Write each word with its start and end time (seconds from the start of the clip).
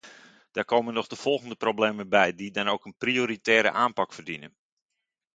Daar 0.51 0.65
komen 0.65 0.93
nog 0.93 1.07
de 1.07 1.15
volgende 1.15 1.55
problemen 1.55 2.09
bij, 2.09 2.35
die 2.35 2.51
dan 2.51 2.67
ook 2.67 2.85
een 2.85 2.95
prioritaire 2.97 3.71
aanpak 3.71 4.13
verdienen. 4.13 4.55